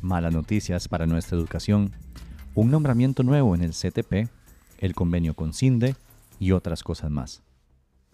[0.00, 1.92] Malas noticias para nuestra educación.
[2.54, 4.30] Un nombramiento nuevo en el CTP,
[4.78, 5.94] el convenio con CINDE
[6.38, 7.42] y otras cosas más.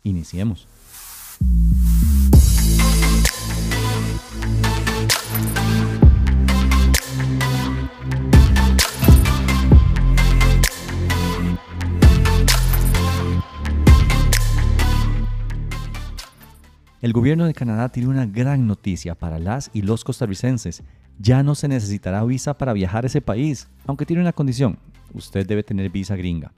[0.03, 0.67] Iniciemos.
[17.03, 20.85] El gobierno de Canadá tiene una gran noticia para las y los costarricenses.
[21.19, 24.79] Ya no se necesitará visa para viajar a ese país, aunque tiene una condición.
[25.13, 26.53] Usted debe tener visa gringa.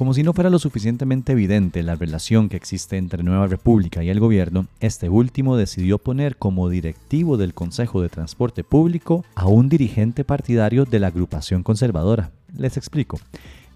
[0.00, 4.08] Como si no fuera lo suficientemente evidente la relación que existe entre Nueva República y
[4.08, 9.68] el gobierno, este último decidió poner como directivo del Consejo de Transporte Público a un
[9.68, 12.30] dirigente partidario de la agrupación conservadora.
[12.56, 13.20] Les explico.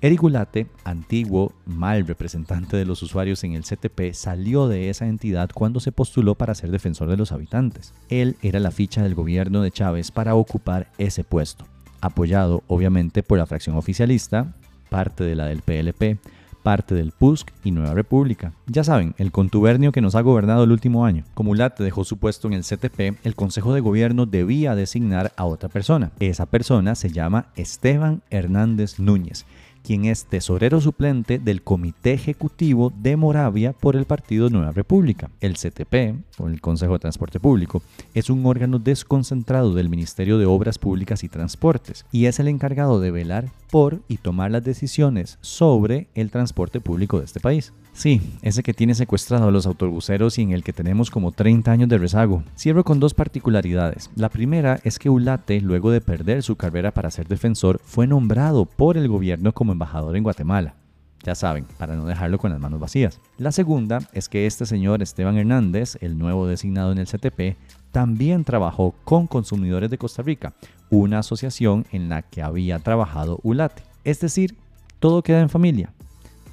[0.05, 5.49] Eric Gulate, antiguo mal representante de los usuarios en el CTP, salió de esa entidad
[5.55, 7.95] cuando se postuló para ser defensor de los habitantes.
[8.11, 11.65] Él era la ficha del gobierno de Chávez para ocupar ese puesto,
[12.03, 14.55] apoyado obviamente por la fracción oficialista,
[14.91, 16.19] parte de la del PLP,
[16.63, 18.53] parte del PUSC y Nueva República.
[18.67, 21.25] Ya saben, el contubernio que nos ha gobernado el último año.
[21.33, 25.47] Como Ulate dejó su puesto en el CTP, el Consejo de Gobierno debía designar a
[25.47, 26.13] otra persona.
[26.21, 29.47] Esa persona se llama Esteban Hernández Núñez
[29.85, 35.31] quien es tesorero suplente del Comité Ejecutivo de Moravia por el Partido Nueva República.
[35.41, 37.83] El CTP, o el Consejo de Transporte Público,
[38.15, 42.99] es un órgano desconcentrado del Ministerio de Obras Públicas y Transportes y es el encargado
[42.99, 47.73] de velar por y tomar las decisiones sobre el transporte público de este país.
[47.95, 51.71] Sí, ese que tiene secuestrado a los autobuseros y en el que tenemos como 30
[51.71, 52.43] años de rezago.
[52.59, 54.11] Cierro con dos particularidades.
[54.17, 58.67] La primera es que Ulate, luego de perder su carrera para ser defensor, fue nombrado
[58.67, 60.75] por el gobierno como embajador en Guatemala.
[61.23, 63.21] Ya saben, para no dejarlo con las manos vacías.
[63.39, 67.57] La segunda es que este señor Esteban Hernández, el nuevo designado en el CTP,
[67.93, 70.53] también trabajó con Consumidores de Costa Rica,
[70.91, 73.85] una asociación en la que había trabajado Ulate.
[74.03, 74.57] Es decir,
[74.99, 75.93] todo queda en familia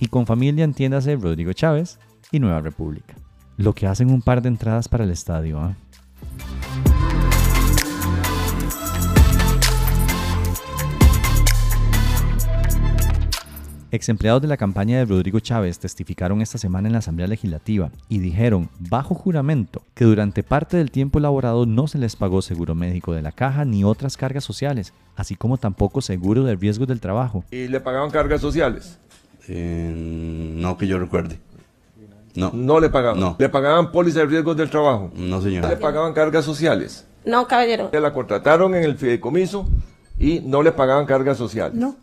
[0.01, 1.99] y con familia entiéndase Rodrigo Chávez
[2.31, 3.13] y Nueva República.
[3.55, 5.59] Lo que hacen un par de entradas para el estadio.
[5.59, 5.75] ¿ah?
[13.91, 17.91] Ex empleados de la campaña de Rodrigo Chávez testificaron esta semana en la Asamblea Legislativa
[18.09, 22.73] y dijeron, bajo juramento, que durante parte del tiempo laborado no se les pagó seguro
[22.73, 27.01] médico de la caja ni otras cargas sociales, así como tampoco seguro de riesgos del
[27.01, 27.43] trabajo.
[27.51, 28.97] ¿Y le pagaban cargas sociales?
[29.47, 31.39] Eh, no que yo recuerde.
[32.35, 32.51] No.
[32.53, 33.19] No le pagaban.
[33.19, 33.35] No.
[33.37, 35.11] ¿Le pagaban póliza de riesgos del trabajo?
[35.15, 35.67] No, señor.
[35.67, 37.05] ¿Le pagaban cargas sociales?
[37.25, 37.89] No, caballero.
[37.91, 39.67] La contrataron en el fideicomiso
[40.17, 41.75] y no le pagaban cargas sociales.
[41.75, 41.95] No.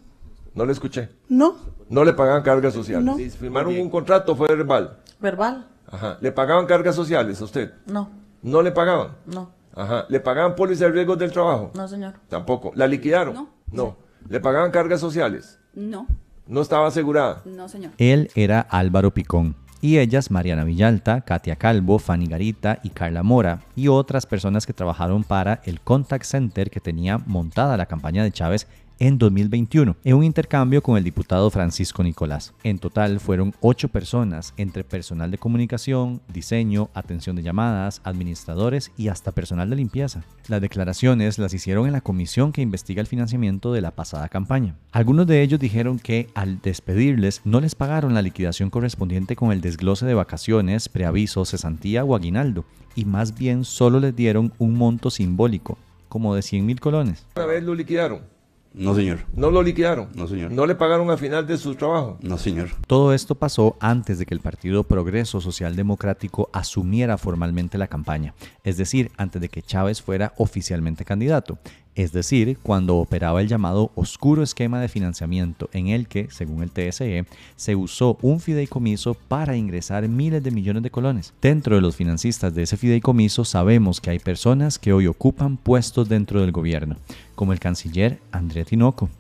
[0.55, 1.08] No le escuché.
[1.29, 1.56] No,
[1.88, 3.05] No le pagaban cargas sociales.
[3.05, 3.17] No.
[3.17, 4.99] Si firmaron un contrato, fue verbal.
[5.20, 5.67] verbal.
[5.91, 6.19] Ajá.
[6.20, 7.73] ¿Le pagaban cargas sociales a usted?
[7.87, 8.11] No,
[8.43, 9.12] No le pagaban.
[9.26, 10.05] no, Ajá.
[10.11, 11.70] ¿Le pagaban póliza de riesgos del trabajo?
[11.75, 12.14] no, señor.
[12.29, 12.73] Tampoco.
[12.75, 13.34] ¿La liquidaron?
[13.34, 13.49] No.
[13.73, 13.96] No.
[14.29, 15.58] ¿Le pagaban cargas sociales?
[15.75, 16.06] No,
[16.49, 17.43] No estaba asegurada.
[17.45, 17.93] no, señor.
[17.99, 19.55] Él era Álvaro Picón.
[19.81, 24.73] Y ellas, Mariana Villalta, Katia Calvo, Fanny Garita y Carla Mora, y otras personas que
[24.73, 28.67] trabajaron para el contact center que tenía montada la campaña de Chávez
[28.99, 32.55] en 2021, en un intercambio con el diputado Francisco Nicolás.
[32.65, 39.09] En total fueron ocho personas, entre personal de comunicación, diseño, atención de llamadas, administradores y
[39.09, 40.23] hasta personal de limpieza.
[40.49, 44.77] Las declaraciones las hicieron en la comisión que investiga el financiamiento de la pasada campaña.
[44.93, 49.61] Algunos de ellos dijeron que al despedirles no les pagaron la liquidación correspondiente con el
[49.61, 55.11] desglose de vacaciones, preaviso, cesantía o aguinaldo, y más bien solo les dieron un monto
[55.11, 55.79] simbólico,
[56.09, 57.27] como de 100 mil colones.
[57.37, 58.38] Una vez lo liquidaron.
[58.79, 59.19] No, señor.
[59.35, 60.09] No lo liquidaron.
[60.15, 60.53] No, señor.
[60.53, 62.17] No le pagaron al final de su trabajo.
[62.23, 62.71] No, señor.
[62.87, 68.35] Todo esto pasó antes de que el Partido Progreso Social Democrático asumiera formalmente la campaña,
[68.63, 71.59] es decir, antes de que Chávez fuera oficialmente candidato,
[71.99, 76.71] es decir, cuando operaba el llamado oscuro esquema de financiamiento en el que, según el
[76.71, 81.35] TSE, se usó un fideicomiso para ingresar miles de millones de colones.
[81.43, 86.09] Dentro de los financistas de ese fideicomiso sabemos que hay personas que hoy ocupan puestos
[86.09, 86.97] dentro del gobierno,
[87.35, 89.11] como el canciller André Tinoco.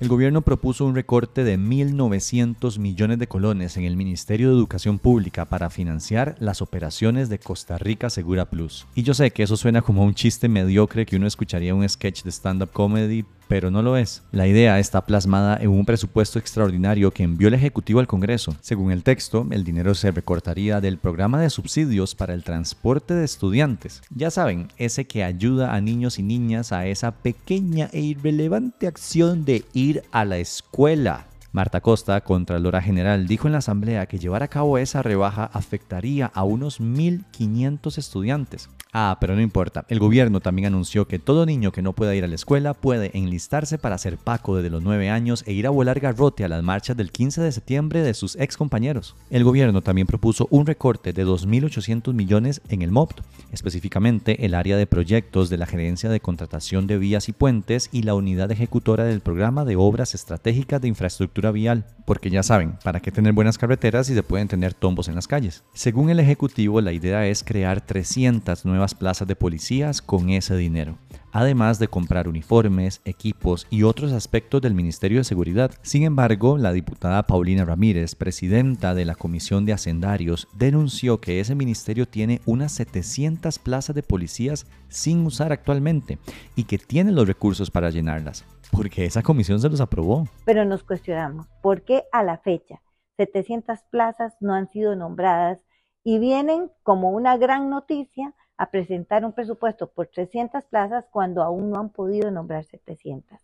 [0.00, 4.98] El gobierno propuso un recorte de 1.900 millones de colones en el Ministerio de Educación
[4.98, 8.86] Pública para financiar las operaciones de Costa Rica Segura Plus.
[8.94, 11.88] Y yo sé que eso suena como un chiste mediocre que uno escucharía en un
[11.88, 14.22] sketch de stand-up comedy, pero no lo es.
[14.30, 18.54] La idea está plasmada en un presupuesto extraordinario que envió el Ejecutivo al Congreso.
[18.60, 23.24] Según el texto, el dinero se recortaría del programa de subsidios para el transporte de
[23.24, 24.02] estudiantes.
[24.14, 29.44] Ya saben, ese que ayuda a niños y niñas a esa pequeña e irrelevante acción
[29.44, 31.26] de ir a la escuela.
[31.50, 36.30] Marta Costa, Contralora General, dijo en la Asamblea que llevar a cabo esa rebaja afectaría
[36.32, 38.68] a unos 1.500 estudiantes.
[38.92, 39.84] Ah, pero no importa.
[39.88, 43.16] El gobierno también anunció que todo niño que no pueda ir a la escuela puede
[43.16, 46.62] enlistarse para ser Paco desde los 9 años e ir a volar garrote a las
[46.64, 49.14] marchas del 15 de septiembre de sus ex compañeros.
[49.30, 53.20] El gobierno también propuso un recorte de 2.800 millones en el MOPT,
[53.52, 58.02] específicamente el área de proyectos de la Gerencia de Contratación de Vías y Puentes y
[58.02, 63.00] la unidad ejecutora del programa de obras estratégicas de infraestructura vial, porque ya saben, ¿para
[63.00, 65.62] qué tener buenas carreteras si se pueden tener tombos en las calles?
[65.74, 70.96] Según el Ejecutivo, la idea es crear 300 nuevas plazas de policías con ese dinero,
[71.32, 75.70] además de comprar uniformes, equipos y otros aspectos del Ministerio de Seguridad.
[75.82, 81.54] Sin embargo, la diputada Paulina Ramírez, presidenta de la Comisión de Hacendarios, denunció que ese
[81.54, 86.18] ministerio tiene unas 700 plazas de policías sin usar actualmente
[86.56, 90.26] y que tiene los recursos para llenarlas, porque esa comisión se los aprobó.
[90.44, 92.80] pero nos cuestionamos por qué a la fecha
[93.20, 95.62] 700 plazas no han sido nombradas
[96.02, 101.70] y vienen como una gran noticia a presentar un presupuesto por 300 plazas cuando aún
[101.70, 103.38] no han podido nombrar 700.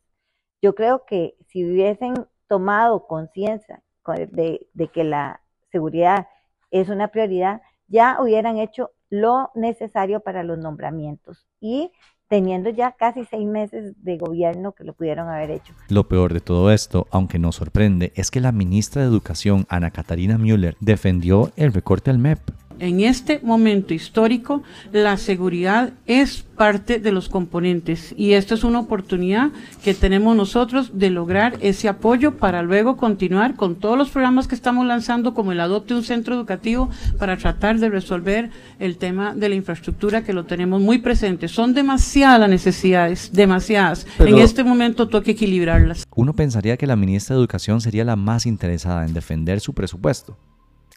[0.61, 5.41] Yo creo que si hubiesen tomado conciencia de, que la
[5.73, 6.29] seguridad
[6.71, 11.93] es una prioridad, ya hubieran hecho lo necesario para los nombramientos y
[12.29, 15.73] teniendo ya casi seis meses de gobierno que lo pudieron haber hecho.
[15.89, 19.93] Lo peor de todo esto, aunque nos sorprende, es que la ministra de Educación, Ana
[19.93, 22.66] Catarina Müller, defendió el recorte al MEP.
[22.79, 28.81] En este momento histórico, la seguridad es parte de los componentes y esta es una
[28.81, 29.51] oportunidad
[29.83, 34.55] que tenemos nosotros de lograr ese apoyo para luego continuar con todos los programas que
[34.55, 39.49] estamos lanzando, como el Adopte un Centro Educativo, para tratar de resolver el tema de
[39.49, 41.49] la infraestructura que lo tenemos muy presente.
[41.49, 44.07] Son demasiadas las necesidades, demasiadas.
[44.19, 46.05] Pero- en este momento toca equilibrarlas.
[46.15, 50.37] Uno pensaría que la ministra de Educación sería la más interesada en defender su presupuesto,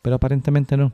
[0.04, 0.92] pero aparentemente no.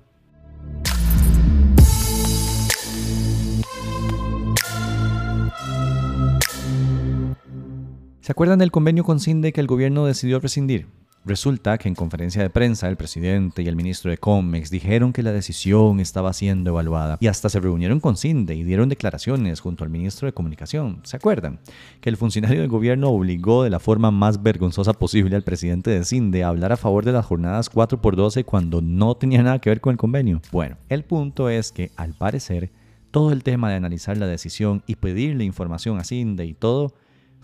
[8.25, 10.87] ¿Se acuerdan del convenio con CINDE que el gobierno decidió rescindir?
[11.25, 15.21] Resulta que en conferencia de prensa el presidente y el ministro de Comex dijeron que
[15.21, 19.83] la decisión estaba siendo evaluada y hasta se reunieron con CINDE y dieron declaraciones junto
[19.83, 21.01] al ministro de Comunicación.
[21.03, 21.59] ¿Se acuerdan?
[22.01, 26.03] Que el funcionario del gobierno obligó de la forma más vergonzosa posible al presidente de
[26.03, 29.81] CINDE a hablar a favor de las jornadas 4x12 cuando no tenía nada que ver
[29.81, 30.41] con el convenio.
[30.51, 32.71] Bueno, el punto es que al parecer
[33.11, 36.95] todo el tema de analizar la decisión y pedirle información a CINDE y todo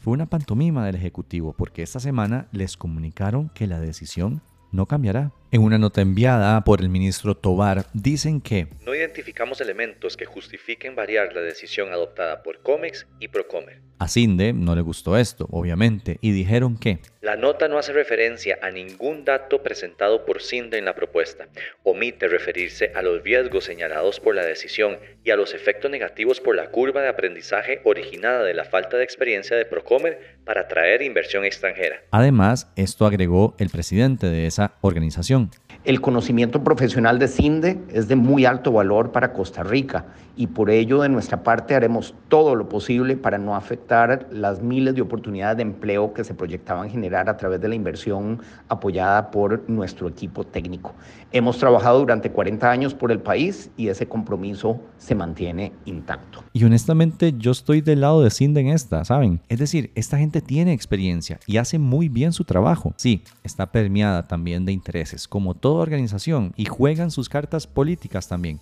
[0.01, 4.41] fue una pantomima del Ejecutivo porque esta semana les comunicaron que la decisión
[4.71, 5.31] no cambiará.
[5.53, 10.95] En una nota enviada por el ministro Tobar, dicen que no identificamos elementos que justifiquen
[10.95, 13.81] variar la decisión adoptada por COMEX y Procomer.
[13.99, 18.57] A Cinde no le gustó esto, obviamente, y dijeron que la nota no hace referencia
[18.63, 21.49] a ningún dato presentado por Cinde en la propuesta,
[21.83, 26.55] omite referirse a los riesgos señalados por la decisión y a los efectos negativos por
[26.55, 31.45] la curva de aprendizaje originada de la falta de experiencia de Procomer para atraer inversión
[31.45, 32.01] extranjera.
[32.09, 35.40] Además, esto agregó el presidente de esa organización.
[35.83, 40.05] El conocimiento profesional de CINDE es de muy alto valor para Costa Rica
[40.35, 44.95] y por ello de nuestra parte haremos todo lo posible para no afectar las miles
[44.95, 49.69] de oportunidades de empleo que se proyectaban generar a través de la inversión apoyada por
[49.69, 50.93] nuestro equipo técnico.
[51.31, 56.43] Hemos trabajado durante 40 años por el país y ese compromiso se mantiene intacto.
[56.53, 59.41] Y honestamente yo estoy del lado de CINDE en esta, ¿saben?
[59.49, 62.93] Es decir, esta gente tiene experiencia y hace muy bien su trabajo.
[62.97, 68.59] Sí, está permeada también de intereses, como todo organización y juegan sus cartas políticas también.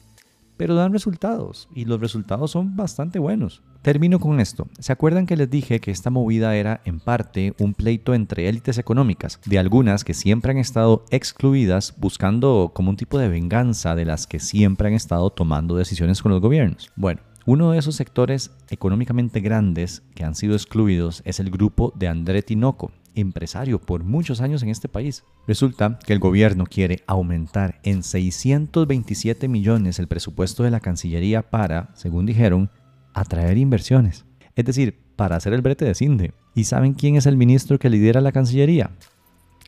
[0.55, 3.63] Pero dan resultados y los resultados son bastante buenos.
[3.81, 4.67] Termino con esto.
[4.77, 8.77] ¿Se acuerdan que les dije que esta movida era en parte un pleito entre élites
[8.77, 14.05] económicas, de algunas que siempre han estado excluidas buscando como un tipo de venganza de
[14.05, 16.91] las que siempre han estado tomando decisiones con los gobiernos?
[16.95, 22.07] Bueno, uno de esos sectores económicamente grandes que han sido excluidos es el grupo de
[22.07, 25.23] André Tinoco, empresario por muchos años en este país.
[25.47, 31.89] Resulta que el gobierno quiere aumentar en 627 millones el presupuesto de la Cancillería para,
[31.95, 32.69] según dijeron,
[33.13, 34.25] atraer inversiones.
[34.55, 36.33] Es decir, para hacer el brete de Cinde.
[36.55, 38.91] ¿Y saben quién es el ministro que lidera la Cancillería?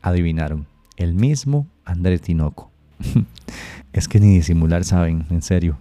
[0.02, 2.70] Adivinaron, el mismo André Tinoco.
[3.92, 5.80] es que ni disimular saben, en serio.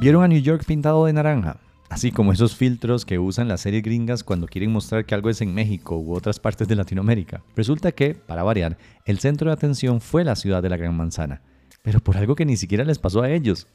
[0.00, 1.58] ¿Vieron a New York pintado de naranja?
[1.90, 5.42] Así como esos filtros que usan las series gringas cuando quieren mostrar que algo es
[5.42, 7.42] en México u otras partes de Latinoamérica.
[7.54, 11.42] Resulta que, para variar, el centro de atención fue la ciudad de la Gran Manzana,
[11.82, 13.66] pero por algo que ni siquiera les pasó a ellos.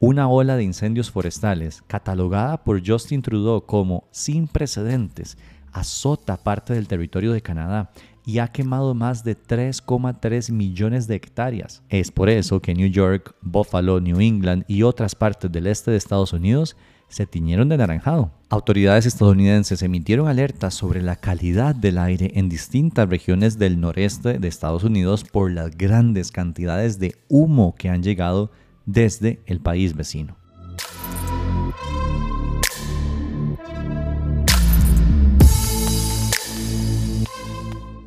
[0.00, 5.38] Una ola de incendios forestales, catalogada por Justin Trudeau como sin precedentes,
[5.72, 7.90] azota parte del territorio de Canadá
[8.24, 11.82] y ha quemado más de 3,3 millones de hectáreas.
[11.88, 15.96] Es por eso que New York, Buffalo, New England y otras partes del este de
[15.96, 16.76] Estados Unidos
[17.08, 18.30] se tiñeron de naranjado.
[18.48, 24.48] Autoridades estadounidenses emitieron alertas sobre la calidad del aire en distintas regiones del noreste de
[24.48, 28.50] Estados Unidos por las grandes cantidades de humo que han llegado
[28.86, 30.39] desde el país vecino.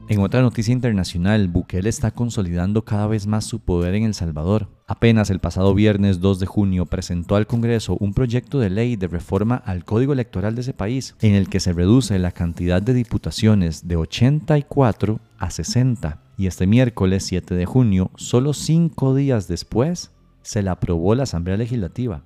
[0.10, 4.68] En otra noticia internacional, Bukele está consolidando cada vez más su poder en El Salvador.
[4.86, 9.08] Apenas el pasado viernes 2 de junio presentó al Congreso un proyecto de ley de
[9.08, 12.94] reforma al código electoral de ese país, en el que se reduce la cantidad de
[12.94, 16.22] diputaciones de 84 a 60.
[16.38, 21.56] Y este miércoles 7 de junio, solo cinco días después, se la aprobó la Asamblea
[21.56, 22.24] Legislativa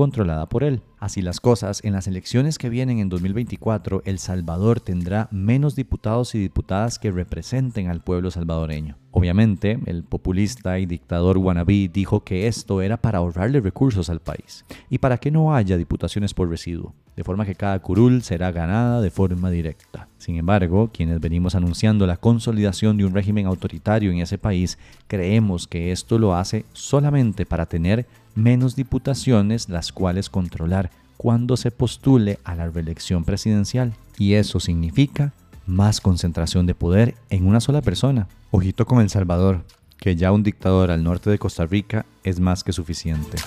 [0.00, 0.80] controlada por él.
[0.98, 6.34] Así las cosas, en las elecciones que vienen en 2024, El Salvador tendrá menos diputados
[6.34, 8.96] y diputadas que representen al pueblo salvadoreño.
[9.10, 14.64] Obviamente, el populista y dictador wannabe dijo que esto era para ahorrarle recursos al país
[14.88, 19.02] y para que no haya diputaciones por residuo, de forma que cada curul será ganada
[19.02, 20.08] de forma directa.
[20.16, 24.78] Sin embargo, quienes venimos anunciando la consolidación de un régimen autoritario en ese país,
[25.08, 31.70] creemos que esto lo hace solamente para tener menos diputaciones las cuales controlar cuando se
[31.70, 33.92] postule a la reelección presidencial.
[34.18, 35.32] Y eso significa
[35.66, 38.26] más concentración de poder en una sola persona.
[38.50, 39.64] Ojito con El Salvador,
[39.98, 43.38] que ya un dictador al norte de Costa Rica es más que suficiente.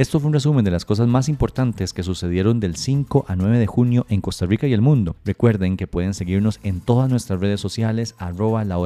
[0.00, 3.58] Esto fue un resumen de las cosas más importantes que sucedieron del 5 a 9
[3.58, 5.14] de junio en Costa Rica y el mundo.
[5.26, 8.78] Recuerden que pueden seguirnos en todas nuestras redes sociales arroba la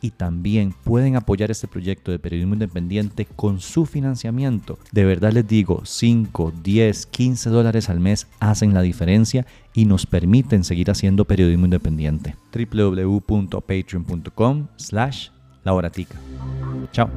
[0.00, 4.78] y también pueden apoyar este proyecto de periodismo independiente con su financiamiento.
[4.92, 10.06] De verdad les digo, 5, 10, 15 dólares al mes hacen la diferencia y nos
[10.06, 12.36] permiten seguir haciendo periodismo independiente.
[12.54, 15.30] www.patreon.com slash
[15.64, 15.92] la
[16.92, 17.10] Chao.